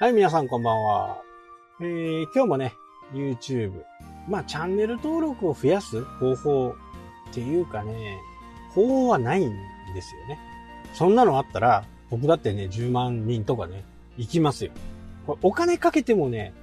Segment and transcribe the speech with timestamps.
[0.00, 1.20] はい、皆さんこんばんは。
[1.80, 2.72] えー、今日もね、
[3.12, 3.82] YouTube。
[4.28, 6.76] まあ、チャンネル登録を増やす方法
[7.30, 8.16] っていうかね、
[8.70, 9.50] 方法はないん
[9.94, 10.38] ですよね。
[10.94, 13.82] そんなのあったら、僕だってね、10万人とかね、
[14.16, 14.70] 行きますよ。
[15.26, 16.54] これお金かけてもね、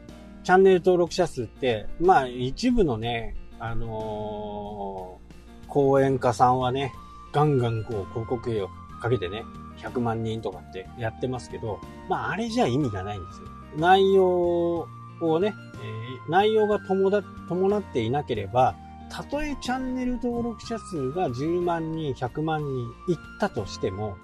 [0.46, 6.94] チャンネル登録者数って、まあ、一部のね、あのー、講演家さんはね、
[7.34, 8.70] ガンガンこう、広告費を
[9.02, 9.44] かけてね、
[9.78, 11.80] 100万人とかってやってますけど、
[12.10, 13.48] まああれじゃ意味がないんですよ。
[13.78, 14.88] 内容
[15.22, 15.54] をね、
[15.84, 18.76] えー、内容が伴っていなければ、
[19.10, 24.18] たとえチャンネル登録者数が10万人、100万人いったとしても、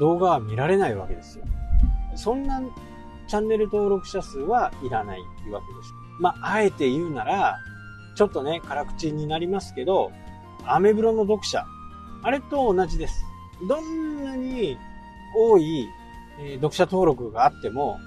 [0.00, 1.44] 動画は見られないわけですよ。
[2.16, 2.60] そんな
[3.28, 5.94] チャンネル登録者数はいらないわけです。
[6.20, 7.58] まあ、あえて言うなら、
[8.16, 10.12] ちょっとね、辛口になりますけど、
[10.66, 11.64] アメブロの読者、
[12.22, 13.24] あれと同じです。
[13.68, 14.76] どんなに
[15.34, 15.88] 多い、
[16.40, 17.98] え、読者登録があっても、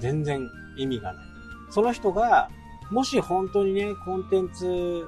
[0.00, 1.24] 全然意味がない。
[1.70, 2.50] その人が、
[2.90, 5.04] もし本当にね、コンテンツ、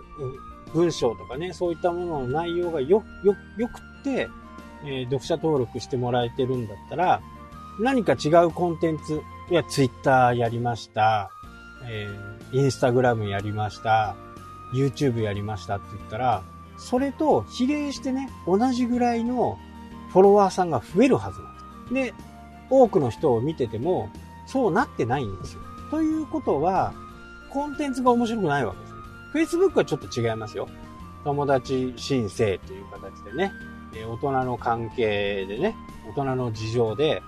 [0.73, 4.29] 文章とかね、そういったものの内容がよ、よ、よくって、
[4.85, 7.21] えー、読者登録してもらえてるんだったら、
[7.81, 11.31] 何か違うコンテンツ、いや、ツイッターやりました、
[11.89, 14.17] えー、インスタグラムやりました、
[14.75, 16.43] YouTube やりましたって言ったら、
[16.77, 19.59] それと比例してね、同じぐらいの
[20.13, 21.62] フォロワーさんが増えるはずなんです。
[21.93, 22.15] で、
[22.71, 24.09] 多くの人を見てても、
[24.47, 25.63] そうなってないんですよ。
[25.91, 26.93] ということは、
[27.51, 28.75] コンテンツが面白くないわ
[29.33, 29.57] けです。
[29.57, 30.69] Facebook はちょっと違いますよ。
[31.25, 33.53] 友達申請という形でね、
[34.09, 35.77] 大人の関係でね、
[36.09, 37.23] 大人の事情で、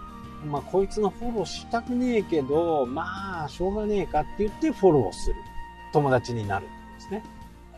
[0.46, 5.36] まあ、こいつのフォローしたくねえけど、まあ、しょうがねえかって言ってフォローする。
[5.92, 7.24] 友達になるんですね。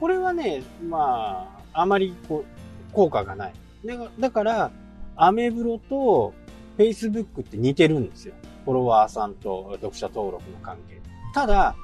[0.00, 3.54] これはね、まあ、あまりこう、効果がない。
[4.18, 4.70] だから、
[5.16, 6.34] アメブロと
[6.76, 8.34] Facebook って似てるんですよ。
[8.64, 11.00] フォロワーさんと読者登録の関係。
[11.34, 11.76] ただ、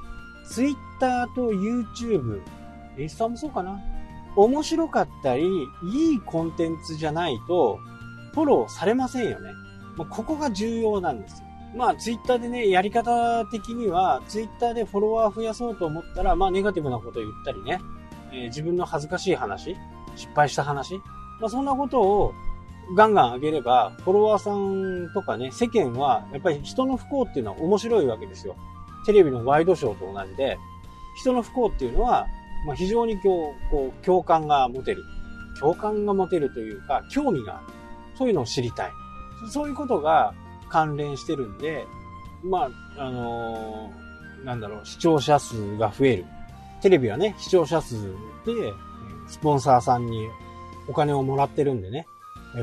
[0.48, 2.40] Twitter と YouTube、
[2.98, 3.80] インスタもそうかな。
[4.36, 5.44] 面白かったり、
[5.92, 7.78] いいコンテンツじゃないと、
[8.32, 9.50] フォローされませんよね。
[9.96, 11.46] まあ、ここが重要なんですよ。
[11.76, 17.80] まあ、ツイッターでね、やり方的には、ツイッターでフォロワー増やそうと思ったら、まあ、ネガティブなこと言ったりね、
[18.32, 19.76] えー、自分の恥ずかしい話、
[20.16, 20.96] 失敗した話、
[21.40, 22.32] まあ、そんなことを
[22.96, 28.56] ガンガン上げれば、フォロワーさんとかね、世間は、やっぱり人の不幸っていうのは面白いわけですよ。
[29.06, 30.58] テレビのワイドショーと同じで、
[31.16, 32.26] 人の不幸っていうのは、
[32.66, 35.02] まあ、非常にこう、こう、共感が持てる。
[35.58, 37.66] 共感が持てるというか、興味がある。
[38.16, 38.92] そういうのを知りたい。
[39.50, 40.34] そういうことが
[40.68, 41.86] 関連してるんで、
[42.44, 46.24] まあ、あのー、なんだろう、視聴者数が増える。
[46.80, 47.96] テレビはね、視聴者数
[48.44, 48.72] で、
[49.28, 50.28] スポンサーさんに
[50.88, 52.06] お金をもらってるんでね、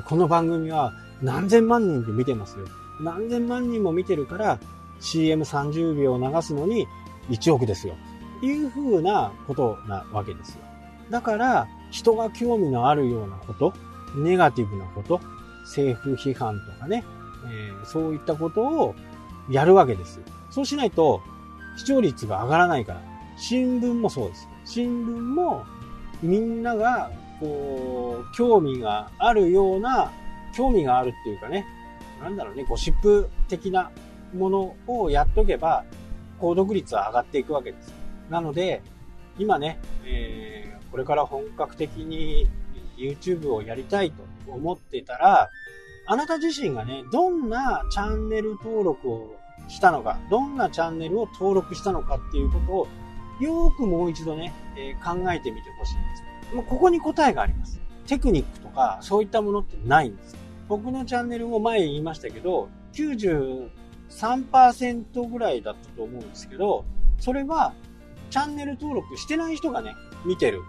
[0.05, 2.67] この番組は何千万人で見てますよ。
[3.01, 4.59] 何千万人も見てるから
[5.01, 6.87] CM30 秒流すのに
[7.29, 7.95] 1億ですよ。
[8.43, 10.61] いう風なことなわけですよ。
[11.09, 13.73] だから人が興味のあるようなこと、
[14.15, 15.19] ネガティブなこと、
[15.63, 17.03] 政府批判とかね、
[17.47, 18.95] えー、そういったことを
[19.49, 20.19] やるわけです。
[20.51, 21.21] そうしないと
[21.77, 23.01] 視聴率が上がらないから。
[23.37, 24.47] 新聞もそうです。
[24.65, 25.65] 新聞も
[26.21, 30.11] みんながこう、興味があるような、
[30.55, 31.65] 興味があるっていうかね、
[32.21, 33.91] なんだろうね、ゴシップ的な
[34.33, 35.83] ものをやっとけば、
[36.39, 37.93] 購読率は上がっていくわけです。
[38.29, 38.81] なので、
[39.37, 42.47] 今ね、えー、これから本格的に
[42.97, 45.49] YouTube をやりたいと思ってたら、
[46.07, 49.35] あなた自身がね、どんなチャンネル登録を
[49.67, 52.87] したのか、どんなチャンネルを登録したのかっていうことを、
[53.39, 56.03] よーくもう一度ね、えー、考えてみてほしいんで
[56.51, 56.55] す。
[56.55, 57.79] もうここに答えがあります。
[58.07, 60.35] テクニックとか、そういったものってないんです。
[60.67, 66.85] 僕のチャンネルも前言いましたけど、93%ぐらいだったと思うんですけど、
[67.19, 67.73] それは、
[68.29, 69.95] チャンネル登録してない人がね、
[70.25, 70.61] 見てる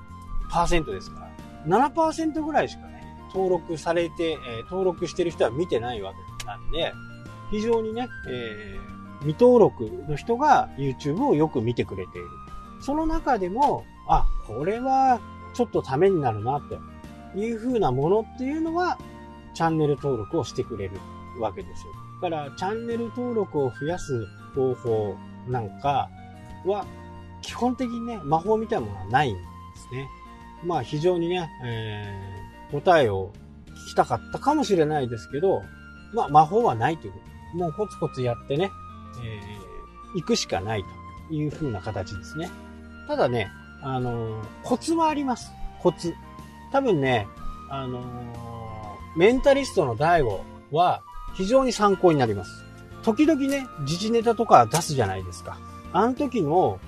[0.50, 1.28] パーセントですか
[1.67, 3.02] ら、7%ぐらいしかね、
[3.32, 6.93] 登録されて、えー、登録してる人は見てないわけなんで、
[7.50, 12.28] 非常にね、えー、未登録の人が YouTube をよく見てくれている。
[12.81, 15.21] その中でも、あ、これは
[15.55, 18.99] ちょっとためになるなっていう風なものっていうのは、
[19.55, 20.99] チャンネル登録をしてくれる
[21.41, 21.93] わけですよ。
[22.23, 25.17] だから、チャンネル登録を増やす方法
[25.49, 26.09] なんか
[26.65, 26.87] は、
[27.43, 29.41] 基本的にね、魔法みたいなものはないんで
[29.77, 30.09] すね。
[30.65, 33.32] まあ、非常にね、えー、答えを
[33.69, 35.62] 聞きたかったかもしれないですけど、
[36.12, 37.19] まあ、魔法はないというこ
[37.53, 37.59] と。
[37.59, 38.71] もうコツコツやってね、
[39.25, 40.85] えー、行くしかない
[41.29, 42.50] という風な形ですね。
[43.10, 43.50] ただね、
[43.82, 45.50] あの、コツはあります。
[45.80, 46.14] コツ。
[46.70, 47.26] 多分ね、
[47.68, 48.04] あの
[49.16, 50.38] メンタリストの DAIGO
[50.70, 51.02] は
[51.34, 52.64] 非常に参考になります。
[53.02, 55.58] 時々ね、時事ネタとか出すじゃないですか。
[55.92, 56.78] あの時の、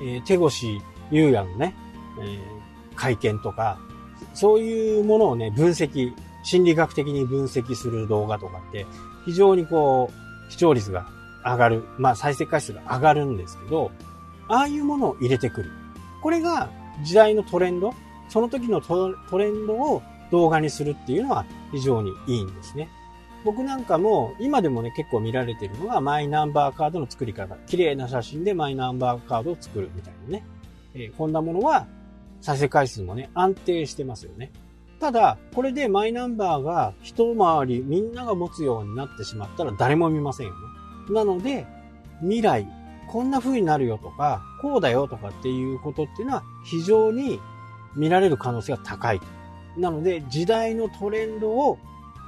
[0.00, 1.74] えー、手越優也のね、
[2.22, 3.78] えー、会見とか、
[4.32, 8.86] そういうものをね、分析、心理学的に分析する動画とかって、
[9.26, 10.10] 非常にこ
[10.48, 11.06] う、視聴率が
[11.44, 11.84] 上がる。
[11.98, 13.90] まあ再生回数が上がるんですけど、
[14.48, 15.70] ああいうものを入れてくる。
[16.22, 16.70] これが
[17.02, 17.94] 時代のトレンド、
[18.28, 22.88] その時のトレンドを動画にするっていうのは非常にいいんですね。
[23.44, 27.56] 僕なんかも今でもね結構見られてるのはマイナンバーカードの作り方。
[27.66, 30.44] 綺麗な写真でマイナンバーカードを作るみたいなね。
[30.94, 31.86] えー、こんなものは
[32.40, 34.50] 再生回数もね安定してますよね。
[35.00, 41.14] ただ、これでマイナンバーが一回りみんなが持つようになってしまったら誰も見ませんよね。
[41.14, 41.66] なので、
[42.20, 42.66] 未来、
[43.08, 47.40] こんな風になるよとか、こうだよとかっていうことっていうのは非常に
[47.96, 49.20] 見られる可能性が高い。
[49.76, 51.78] なので、時代のトレンドを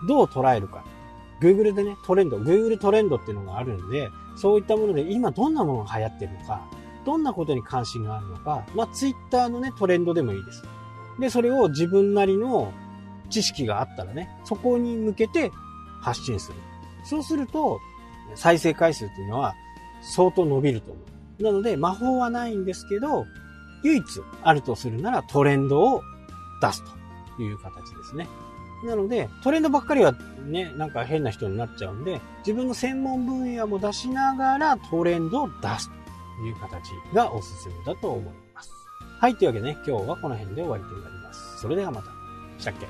[0.08, 0.84] どう捉えるか。
[1.40, 6.66] Google でね、トレンド、Google トレンドっていうのがあるんで、そういったもので今どんなものが流行ってるのか、
[7.04, 10.62] どんなことに関心があるのか、まあ Twitter のね、トレンドでもいいです。
[11.18, 12.72] で、それを自分なりの
[13.30, 15.50] 知識があったらね、そこに向けて
[16.00, 16.58] 発信する。
[17.04, 17.80] そうすると、
[18.34, 19.54] 再生回数っていうのは
[20.02, 21.00] 相当伸びると思
[21.40, 21.42] う。
[21.42, 23.26] なので、魔法はないんですけど、
[23.82, 24.04] 唯一
[24.42, 26.02] あるとするならトレンドを
[26.60, 26.82] 出す
[27.36, 28.28] という形ですね。
[28.84, 30.14] なので、トレンドばっかりは
[30.46, 38.70] ね、なんか変な人になっちゃうんで、自分の専門分野も出しながらトレンドを出すという形がおすすめだと思います。
[39.20, 41.58] はい、というわけでね、今日はこの辺で終わりとなります。
[41.60, 42.10] それではまた。
[42.58, 42.86] したっけ？